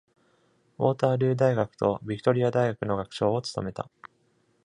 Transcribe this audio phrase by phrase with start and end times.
[0.79, 3.87] ウォータールー大学とビクトリア大学の学長を務めた。